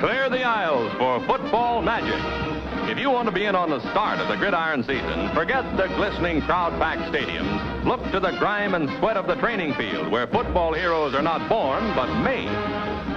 [0.00, 2.14] Clear the aisles for football magic.
[2.88, 5.88] If you want to be in on the start of the gridiron season, forget the
[5.96, 7.84] glistening crowd-packed stadiums.
[7.84, 11.48] Look to the grime and sweat of the training field where football heroes are not
[11.48, 12.48] born, but made.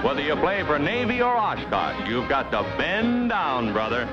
[0.02, 4.08] Whether you play for Navy or Oshkosh, you've got to bend down, brother.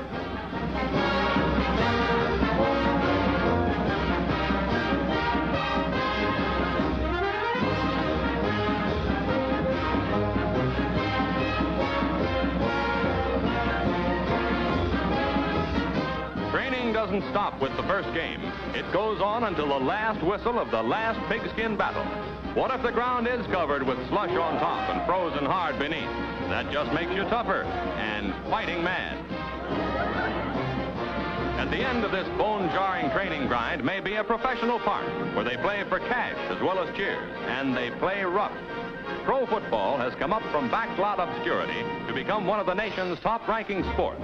[17.06, 18.42] Doesn't stop with the first game.
[18.74, 22.04] It goes on until the last whistle of the last pigskin battle.
[22.52, 26.10] What if the ground is covered with slush on top and frozen hard beneath?
[26.50, 29.16] That just makes you tougher and fighting mad.
[31.58, 35.56] At the end of this bone-jarring training grind may be a professional park where they
[35.56, 38.52] play for cash as well as cheers, and they play rough.
[39.24, 43.82] Pro football has come up from backlot obscurity to become one of the nation's top-ranking
[43.92, 44.22] sports.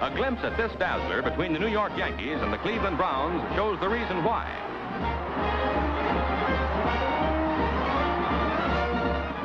[0.00, 3.78] A glimpse at this dazzler between the New York Yankees and the Cleveland Browns shows
[3.80, 4.46] the reason why.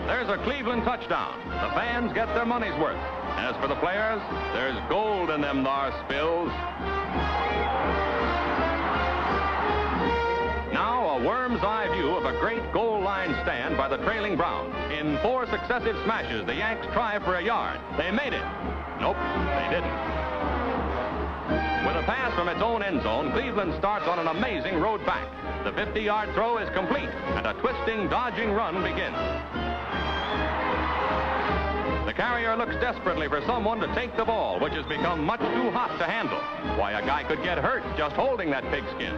[0.07, 1.39] There's a Cleveland touchdown.
[1.50, 3.02] The fans get their money's worth.
[3.35, 4.22] As for the players,
[4.53, 6.50] there's gold in them thar spills.
[10.72, 12.92] Now a worm's eye view of a great line
[13.44, 14.73] stand by the trailing Browns.
[14.91, 17.80] In four successive smashes, the Yanks try for a yard.
[17.97, 18.44] They made it.
[19.00, 19.94] Nope, they didn't.
[21.85, 25.27] With a pass from its own end zone, Cleveland starts on an amazing road back.
[25.66, 29.17] The 50-yard throw is complete, and a twisting, dodging run begins.
[32.05, 35.72] The carrier looks desperately for someone to take the ball, which has become much too
[35.72, 36.39] hot to handle.
[36.78, 39.16] Why, a guy could get hurt just holding that pigskin.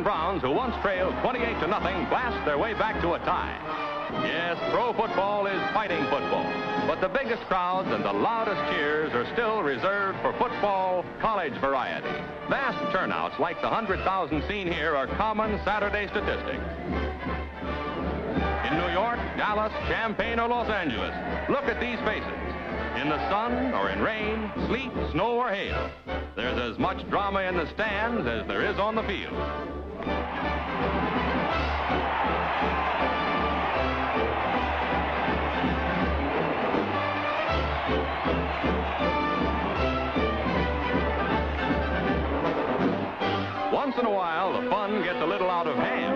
[0.00, 3.58] Cleveland Browns, who once trailed 28 to nothing, blast their way back to a tie.
[4.24, 6.46] Yes, pro football is fighting football,
[6.86, 12.08] but the biggest crowds and the loudest cheers are still reserved for football college variety.
[12.48, 16.64] Vast turnouts like the 100,000 seen here are common Saturday statistics.
[18.66, 21.14] In New York, Dallas, Champaign, or Los Angeles,
[21.50, 22.40] look at these faces.
[22.96, 25.90] In the sun or in rain, sleet, snow, or hail,
[26.36, 29.79] there's as much drama in the stands as there is on the field.
[43.90, 46.14] Once in a while, the fun gets a little out of hand.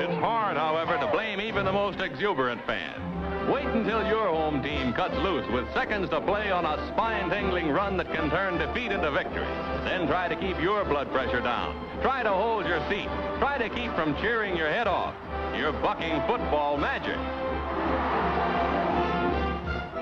[0.00, 3.50] It's hard, however, to blame even the most exuberant fan.
[3.52, 7.98] Wait until your home team cuts loose with seconds to play on a spine-tingling run
[7.98, 9.44] that can turn defeat into victory.
[9.84, 11.76] Then try to keep your blood pressure down.
[12.00, 13.10] Try to hold your seat.
[13.38, 15.14] Try to keep from cheering your head off.
[15.56, 17.16] You're bucking football magic.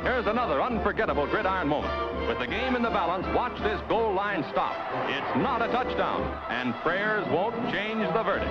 [0.03, 1.93] Here's another unforgettable gridiron moment.
[2.29, 4.77] With the game in the balance, watch this goal line stop.
[5.09, 8.51] It's not a touchdown, and prayers won't change the verdict.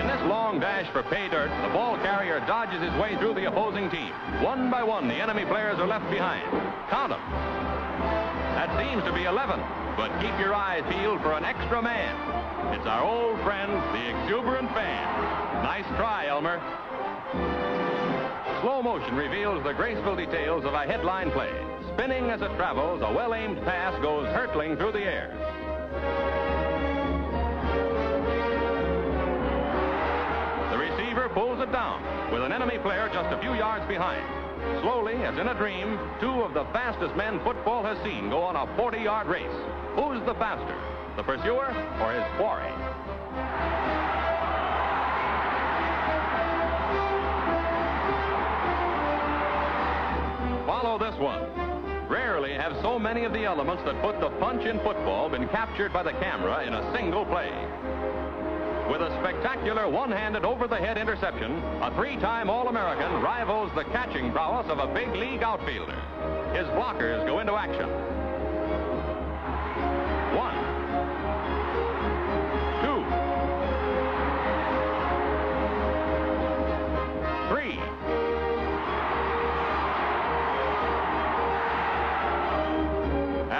[0.00, 3.46] In this long dash for pay dirt, the ball carrier dodges his way through the
[3.46, 4.12] opposing team.
[4.42, 6.48] One by one, the enemy players are left behind.
[6.90, 7.20] Count them.
[8.56, 9.60] That seems to be 11,
[9.96, 12.14] but keep your eyes peeled for an extra man.
[12.74, 15.62] It's our old friend, the exuberant fan.
[15.62, 16.60] Nice try, Elmer.
[18.62, 21.52] Slow motion reveals the graceful details of a headline play.
[21.94, 25.28] Spinning as it travels, a well-aimed pass goes hurtling through the air.
[30.70, 34.41] The receiver pulls it down with an enemy player just a few yards behind.
[34.80, 38.56] Slowly, as in a dream, two of the fastest men football has seen go on
[38.56, 39.56] a 40-yard race.
[39.94, 40.76] Who's the faster,
[41.16, 41.68] the pursuer
[42.00, 42.72] or his quarry?
[50.66, 52.08] Follow this one.
[52.08, 55.92] Rarely have so many of the elements that put the punch in football been captured
[55.92, 57.50] by the camera in a single play.
[58.92, 61.50] With a spectacular one-handed over-the-head interception,
[61.80, 65.96] a three-time All-American rivals the catching prowess of a big league outfielder.
[66.52, 67.88] His blockers go into action.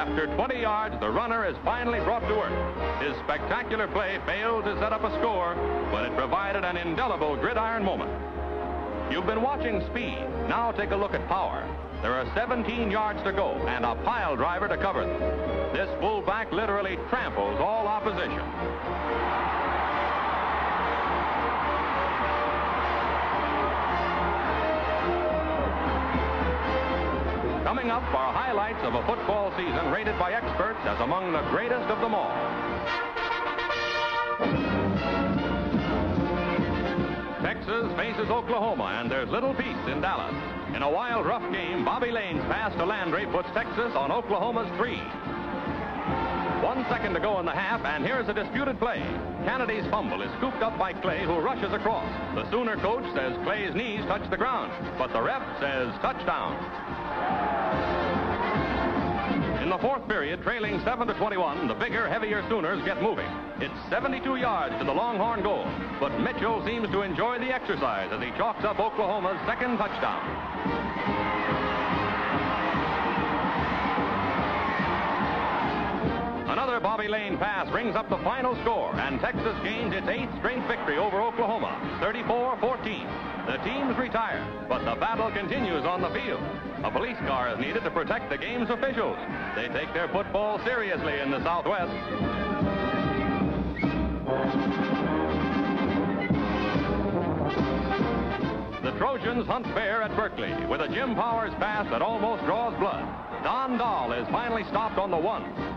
[0.02, 3.00] After 20 yards, the runner is finally brought to earth.
[3.00, 5.54] His spectacular play failed to set up a score,
[5.92, 8.10] but it provided an indelible gridiron moment.
[9.12, 10.18] You've been watching speed.
[10.48, 11.64] Now take a look at power.
[12.02, 15.20] There are 17 yards to go and a pile driver to cover them.
[15.72, 18.42] This fullback literally tramples all opposition.
[27.72, 31.88] Coming up are highlights of a football season rated by experts as among the greatest
[31.88, 32.28] of them all.
[37.40, 40.34] Texas faces Oklahoma, and there's little peace in Dallas.
[40.76, 45.00] In a wild, rough game, Bobby Layne's pass to Landry puts Texas on Oklahoma's three.
[46.62, 49.00] One second to go in the half, and here's a disputed play.
[49.46, 52.06] Kennedy's fumble is scooped up by Clay, who rushes across.
[52.34, 56.54] The Sooner coach says Clay's knees touch the ground, but the ref says touchdown.
[59.72, 63.24] The fourth period, trailing 7 to 21, the bigger, heavier Sooners get moving.
[63.56, 65.64] It's 72 yards to the Longhorn goal,
[65.98, 71.21] but Mitchell seems to enjoy the exercise as he chalks up Oklahoma's second touchdown.
[77.02, 80.98] Bobby Layne pass brings up the final score, and Texas gains its eighth straight victory
[80.98, 83.46] over Oklahoma, 34-14.
[83.46, 86.40] The teams retire, but the battle continues on the field.
[86.84, 89.16] A police car is needed to protect the game's officials.
[89.56, 91.90] They take their football seriously in the Southwest.
[98.84, 103.02] The Trojans hunt fair at Berkeley with a Jim Powers pass that almost draws blood.
[103.42, 105.71] Don Doll is finally stopped on the one.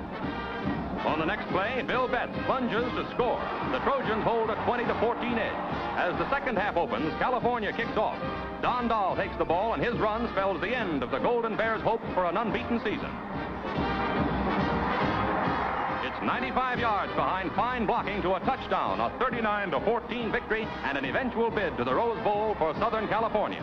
[1.05, 3.39] On the next play, Bill Betts plunges to score.
[3.71, 5.53] The Trojans hold a 20 to 14 edge.
[5.97, 8.17] As the second half opens, California kicks off.
[8.63, 11.83] Don Doll takes the ball, and his run spells the end of the Golden Bears'
[11.83, 13.11] hope for an unbeaten season.
[16.03, 20.97] It's 95 yards behind fine blocking to a touchdown, a 39 to 14 victory, and
[20.97, 23.61] an eventual bid to the Rose Bowl for Southern California.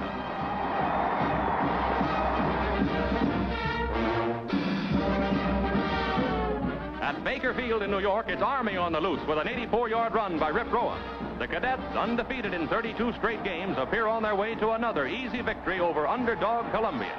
[7.25, 10.49] Baker Field in New York, it's Army on the loose with an 84-yard run by
[10.49, 11.01] Rip Rowan.
[11.39, 15.79] The Cadets, undefeated in 32 straight games, appear on their way to another easy victory
[15.79, 17.15] over underdog Columbia.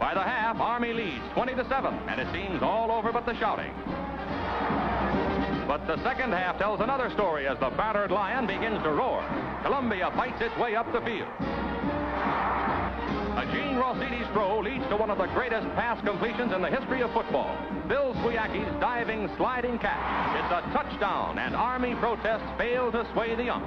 [0.00, 3.38] By the half, Army leads 20 to 7, and it seems all over but the
[3.38, 3.72] shouting.
[5.66, 9.22] But the second half tells another story as the battered lion begins to roar.
[9.62, 11.28] Columbia fights its way up the field.
[13.94, 17.56] Gene throw leads to one of the greatest pass completions in the history of football.
[17.86, 20.36] Bill Swiacki's diving, sliding catch.
[20.36, 23.64] It's a touchdown, and Army protests fail to sway the ump.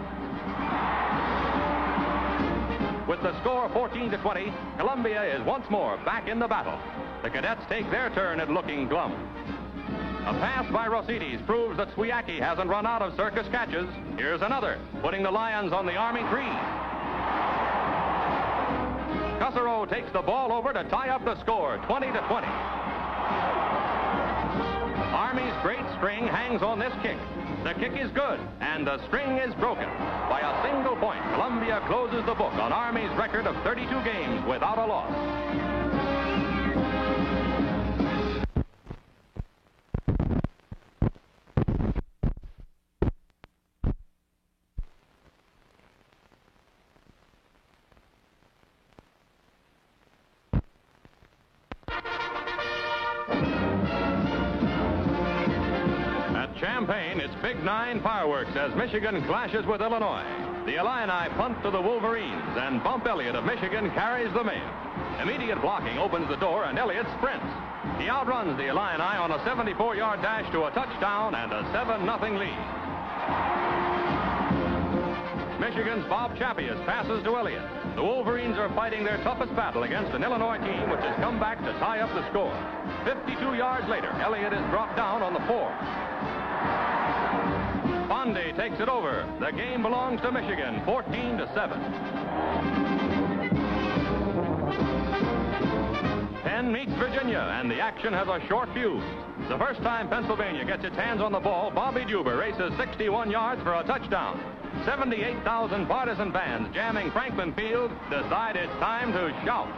[3.07, 6.77] With the score 14 to 20, Columbia is once more back in the battle.
[7.23, 9.13] The cadets take their turn at looking glum.
[10.25, 13.87] A pass by Rossides proves that Swiacki hasn't run out of circus catches.
[14.17, 16.88] Here's another, putting the Lions on the Army three.
[19.39, 22.47] Kusserow takes the ball over to tie up the score, 20 to 20.
[25.15, 27.17] Army's great string hangs on this kick.
[27.63, 29.87] The kick is good, and the string is broken.
[30.27, 34.77] By a single point, Columbia closes the book on Army's record of 32 games without
[34.77, 35.68] a loss.
[57.69, 60.25] 9 fireworks as Michigan clashes with Illinois.
[60.65, 64.73] The Illini punt to the Wolverines, and Bump Elliott of Michigan carries the mail.
[65.21, 67.45] Immediate blocking opens the door, and Elliott sprints.
[68.01, 72.57] He outruns the Illini on a 74-yard dash to a touchdown and a 7-0 lead.
[75.61, 77.69] Michigan's Bob Chappuis passes to Elliott.
[77.95, 81.59] The Wolverines are fighting their toughest battle against an Illinois team which has come back
[81.59, 82.57] to tie up the score.
[83.05, 85.69] 52 yards later, Elliott is dropped down on the four.
[88.09, 89.23] Bondi takes it over.
[89.39, 91.79] The game belongs to Michigan, 14 to 7.
[96.41, 99.03] Penn meets Virginia, and the action has a short fuse.
[99.47, 103.61] The first time Pennsylvania gets its hands on the ball, Bobby Duber races 61 yards
[103.61, 104.41] for a touchdown.
[104.85, 109.69] 78,000 partisan fans jamming Franklin Field decide it's time to shout.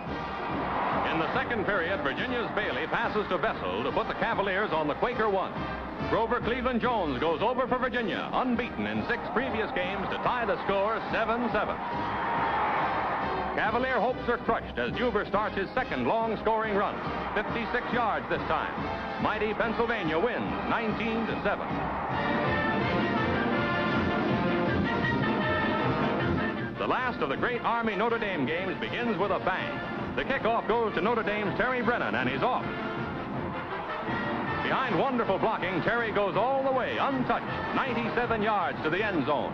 [1.12, 4.96] In the second period, Virginia's Bailey passes to Vessel to put the Cavaliers on the
[4.96, 5.52] Quaker one.
[6.10, 10.62] Grover Cleveland Jones goes over for Virginia, unbeaten in six previous games to tie the
[10.66, 11.52] score 7-7.
[13.56, 16.96] Cavalier hopes are crushed as Duber starts his second long-scoring run.
[17.36, 18.74] 56 yards this time.
[19.22, 21.68] Mighty Pennsylvania wins 19 to 7.
[26.78, 30.16] The last of the great Army Notre Dame games begins with a bang.
[30.16, 32.66] The kickoff goes to Notre Dame's Terry Brennan, and he's off.
[34.72, 37.44] Behind wonderful blocking, Terry goes all the way, untouched,
[37.76, 39.52] 97 yards to the end zone.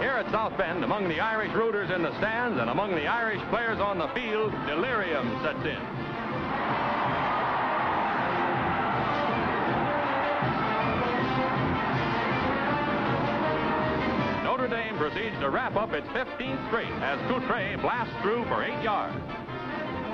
[0.00, 3.42] Here at South Bend, among the Irish rooters in the stands and among the Irish
[3.50, 5.84] players on the field, delirium sets in.
[14.44, 18.82] Notre Dame proceeds to wrap up its 15th straight as Coutre blasts through for eight
[18.82, 19.14] yards.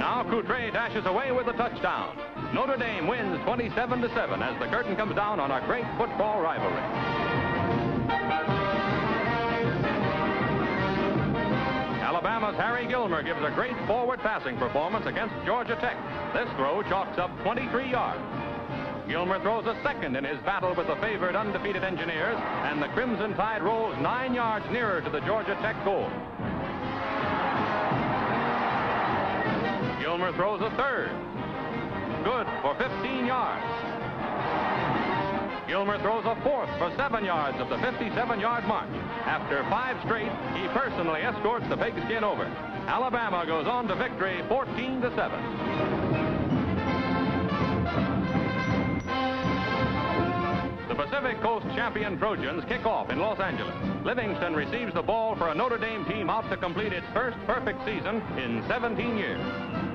[0.01, 2.17] Now Coutre dashes away with a touchdown.
[2.55, 6.41] Notre Dame wins 27 to 7 as the curtain comes down on a great football
[6.41, 6.81] rivalry.
[12.01, 15.99] Alabama's Harry Gilmer gives a great forward passing performance against Georgia Tech.
[16.33, 18.23] This throw chalks up 23 yards.
[19.07, 23.35] Gilmer throws a second in his battle with the favored undefeated Engineers, and the Crimson
[23.35, 26.09] Tide rolls nine yards nearer to the Georgia Tech goal.
[30.21, 31.09] Gilmer throws a third.
[32.25, 33.65] Good for 15 yards.
[35.67, 38.91] Gilmer throws a fourth for seven yards of the 57-yard mark.
[39.25, 42.45] After five straight, he personally escorts the pigskin over.
[42.87, 45.41] Alabama goes on to victory 14 to 7.
[50.89, 53.75] The Pacific Coast champion Trojans kick off in Los Angeles.
[54.05, 57.83] Livingstone receives the ball for a Notre Dame team out to complete its first perfect
[57.87, 59.90] season in 17 years.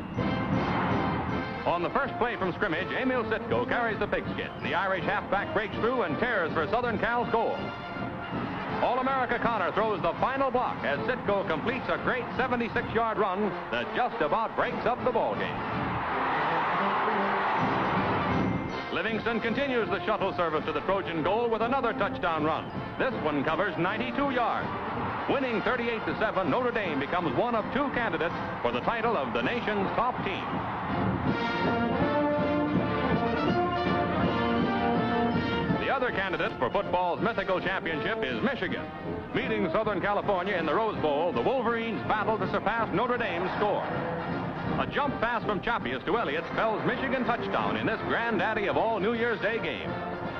[1.65, 4.51] On the first play from scrimmage, Emil Sitko carries the pigskin.
[4.61, 7.57] The Irish halfback breaks through and tears for Southern Cal's goal.
[8.83, 14.21] All-America Connor throws the final block as Sitko completes a great 76-yard run that just
[14.21, 15.57] about breaks up the ball game.
[18.93, 22.69] Livingstone continues the shuttle service to the Trojan goal with another touchdown run.
[22.99, 24.69] This one covers 92 yards.
[25.31, 29.89] Winning 38-7, Notre Dame becomes one of two candidates for the title of the nation's
[29.95, 30.74] top team.
[36.05, 38.85] Other candidate for football's mythical championship is Michigan.
[39.33, 43.81] Meeting Southern California in the Rose Bowl, the Wolverines battle to surpass Notre Dame's score.
[44.77, 48.99] A jump pass from Chappuis to Elliott spells Michigan touchdown in this granddaddy of all
[48.99, 49.91] New Year's Day games.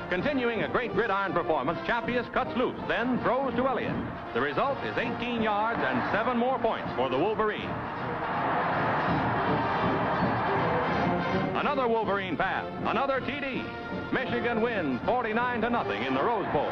[0.08, 3.96] Continuing a great gridiron performance, Chappuis cuts loose, then throws to Elliott.
[4.34, 7.64] The result is 18 yards and seven more points for the Wolverines.
[11.58, 13.66] Another Wolverine pass, another TD.
[14.16, 16.70] Michigan wins 49 to nothing in the Rose Bowl.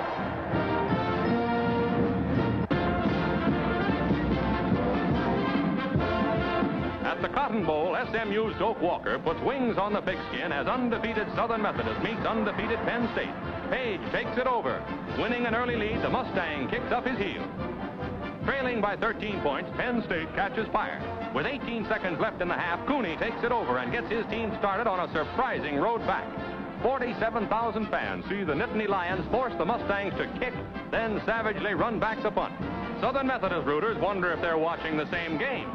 [7.05, 11.61] At the Cotton Bowl, SMU's Doak Walker puts wings on the pigskin as undefeated Southern
[11.61, 13.35] Methodist meets undefeated Penn State.
[13.71, 14.83] Page takes it over.
[15.19, 17.47] Winning an early lead, the Mustang kicks up his heels.
[18.47, 20.99] Trailing by 13 points, Penn State catches fire.
[21.35, 24.51] With 18 seconds left in the half, Cooney takes it over and gets his team
[24.59, 26.27] started on a surprising road back.
[26.85, 30.53] 47,000 fans see the Nittany Lions force the Mustangs to kick,
[30.91, 32.53] then savagely run back the punt.
[33.01, 35.67] Southern Methodist rooters wonder if they're watching the same game.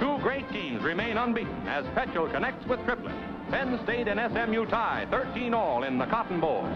[0.00, 3.14] Two great teams remain unbeaten as Petchel connects with Triplett.
[3.48, 6.66] Penn State and SMU tie 13 all in the Cotton Bowl.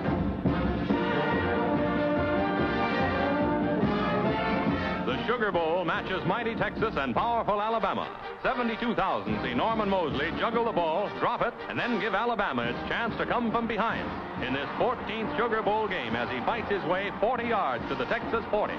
[5.26, 8.08] Sugar Bowl matches mighty Texas and powerful Alabama.
[8.42, 13.16] 72,000 see Norman Mosley juggle the ball, drop it, and then give Alabama its chance
[13.18, 14.08] to come from behind
[14.44, 18.04] in this 14th Sugar Bowl game as he fights his way 40 yards to the
[18.06, 18.74] Texas 40.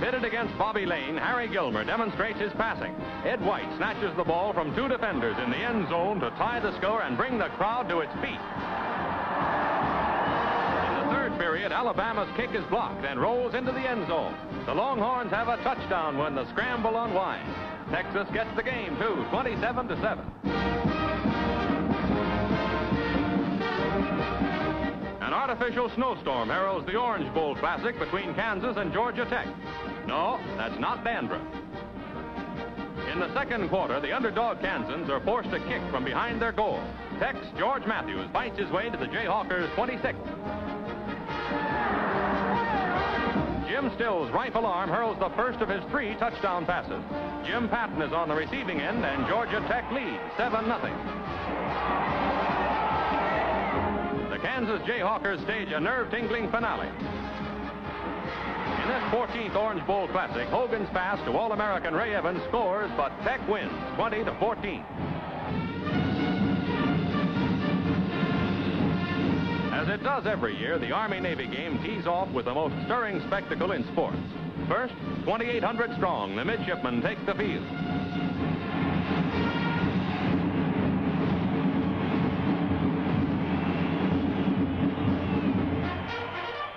[0.00, 2.94] Pitted against Bobby Layne, Harry Gilmer demonstrates his passing.
[3.24, 6.74] Ed White snatches the ball from two defenders in the end zone to tie the
[6.78, 8.40] score and bring the crowd to its feet.
[11.70, 14.34] Alabama's kick is blocked and rolls into the end zone.
[14.66, 17.50] The Longhorns have a touchdown when the scramble unwinds.
[17.90, 20.24] Texas gets the game, too, 27 to 7.
[25.20, 29.46] An artificial snowstorm heralds the Orange Bowl Classic between Kansas and Georgia Tech.
[30.06, 31.42] No, that's not dandruff.
[33.12, 36.80] In the second quarter, the underdog Kansans are forced to kick from behind their goal.
[37.18, 40.16] Tech's George Matthews fights his way to the Jayhawkers' 26.
[43.80, 47.02] Jim Still's rifle arm hurls the first of his three touchdown passes.
[47.46, 50.76] Jim Patton is on the receiving end, and Georgia Tech leads 7 0.
[54.28, 56.88] The Kansas Jayhawkers stage a nerve-tingling finale.
[56.88, 63.40] In this 14th Orange Bowl Classic, Hogan's pass to All-American Ray Evans scores, but Tech
[63.48, 64.24] wins 20
[69.90, 73.84] it does every year, the Army-Navy game tees off with the most stirring spectacle in
[73.92, 74.18] sports.
[74.68, 74.94] First,
[75.24, 77.64] 2,800 strong, the midshipmen take the field.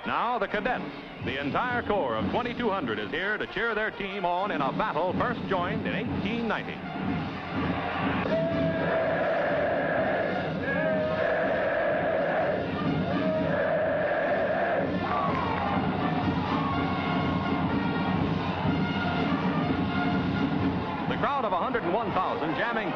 [0.08, 0.84] Now the cadets.
[1.26, 5.14] The entire corps of 2,200 is here to cheer their team on in a battle
[5.14, 6.93] first joined in 1890.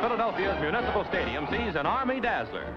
[0.01, 2.71] Philadelphia's Municipal Stadium sees an Army dazzler.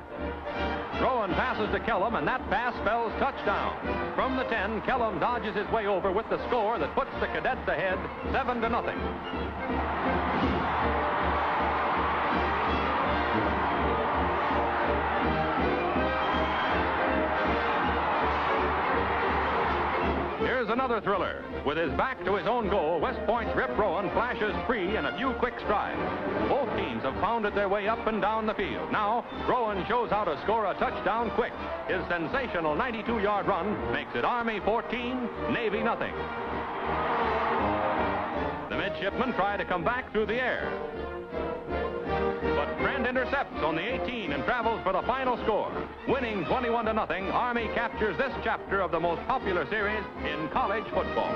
[1.03, 3.77] Rowan passes to Kellum, and that pass spells touchdown.
[4.15, 7.69] From the 10, Kellum dodges his way over with the score that puts the cadets
[7.69, 7.99] ahead
[8.33, 8.99] 7 to nothing.
[20.41, 21.45] Here's another thriller.
[21.67, 25.17] With his back to his own goal, West Point's Rip Rowan flashes free in a
[25.19, 26.00] few quick strides.
[26.49, 28.90] Both teams have pounded their way up and down the field.
[28.90, 31.52] Now, Rowan shows how to score a touchdown quick.
[31.87, 36.14] His sensational 92-yard run makes it Army 14, Navy nothing.
[38.71, 40.73] The midshipmen try to come back through the air.
[42.57, 45.71] But Friend intercepts on the 18 and travels for the final score.
[46.09, 50.85] Winning 21 to nothing, Army captures this chapter of the most popular series in college
[50.85, 51.33] football.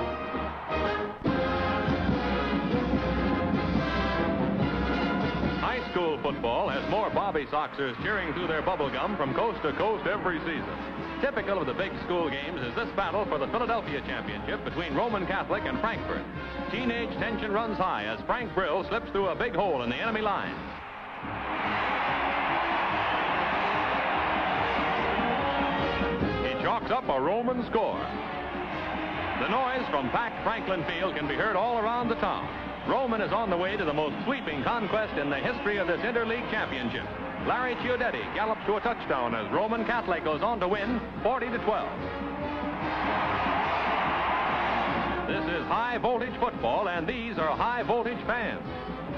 [5.61, 9.73] High school football has more Bobby Soxers cheering through their bubble gum from coast to
[9.75, 10.77] coast every season.
[11.21, 15.27] Typical of the big school games is this battle for the Philadelphia Championship between Roman
[15.27, 16.25] Catholic and Frankford.
[16.71, 20.21] Teenage tension runs high as Frank Brill slips through a big hole in the enemy
[20.21, 20.55] line.
[26.47, 28.01] He chalks up a Roman score.
[29.41, 32.49] The noise from packed Franklin Field can be heard all around the town.
[32.89, 36.01] Roman is on the way to the most sweeping conquest in the history of this
[36.01, 37.07] interleague championship.
[37.47, 41.59] Larry Chiudetti gallops to a touchdown as Roman Catholic goes on to win 40 to
[41.59, 41.89] 12.
[45.29, 48.63] This is high voltage football, and these are high voltage fans.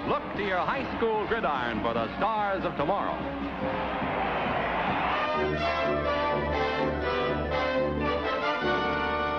[0.09, 3.17] Look to your high school gridiron for the stars of tomorrow.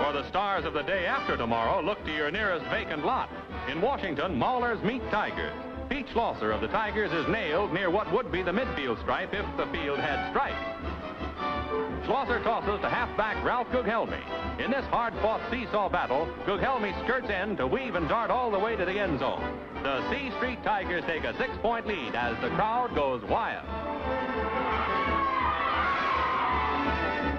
[0.04, 3.30] For the stars of the day after tomorrow, look to your nearest vacant lot.
[3.72, 5.54] In Washington, Maulers meet Tigers.
[5.90, 9.46] Pete Schlosser of the Tigers is nailed near what would be the midfield stripe if
[9.56, 12.06] the field had stripes.
[12.06, 14.22] Schlosser tosses to halfback Ralph Gughelmi.
[14.60, 18.76] In this hard-fought seesaw battle, Gughelmi skirts in to weave and dart all the way
[18.76, 19.60] to the end zone.
[19.84, 23.65] The C Street Tigers take a six-point lead as the crowd goes wild.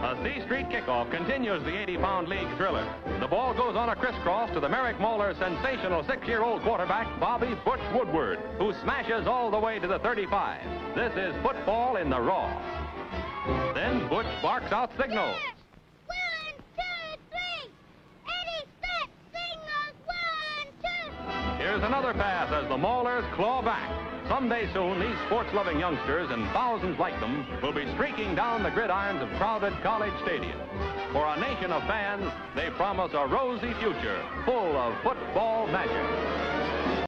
[0.00, 2.86] A C Street kickoff continues the 80-pound league thriller.
[3.20, 7.80] The ball goes on a crisscross to the Merrick Mauler sensational six-year-old quarterback, Bobby Butch
[7.92, 10.94] Woodward, who smashes all the way to the 35.
[10.94, 12.48] This is football in the raw.
[13.74, 15.36] Then Butch barks out signals.
[16.06, 17.70] One, two, three.
[18.26, 21.57] Eddie Smith signals one, two.
[21.68, 23.92] Here's another pass as the Maulers claw back.
[24.26, 29.20] Someday soon, these sports-loving youngsters and thousands like them will be streaking down the gridirons
[29.20, 30.64] of crowded college stadiums.
[31.12, 36.87] For a nation of fans, they promise a rosy future full of football magic.